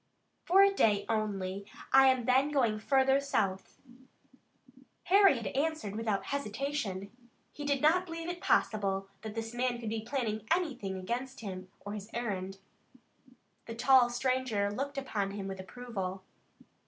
"For 0.45 0.63
a 0.63 0.73
day 0.73 1.05
only. 1.07 1.67
I 1.93 2.07
am 2.07 2.25
then 2.25 2.49
going 2.49 2.79
further 2.79 3.19
south." 3.19 3.77
Harry 5.03 5.37
had 5.37 5.45
answered 5.55 5.95
without 5.95 6.25
hesitation. 6.33 7.11
He 7.53 7.65
did 7.65 7.83
not 7.83 8.07
believe 8.07 8.27
it 8.27 8.41
possible 8.41 9.09
that 9.21 9.35
this 9.35 9.53
man 9.53 9.79
could 9.79 9.89
be 9.89 10.01
planning 10.03 10.47
anything 10.49 10.97
against 10.97 11.41
him 11.41 11.67
or 11.81 11.93
his 11.93 12.09
errand. 12.15 12.57
The 13.67 13.75
tall 13.75 14.09
stranger 14.09 14.71
looked 14.71 14.97
upon 14.97 15.29
him 15.33 15.47
with 15.47 15.59
approval. 15.59 16.23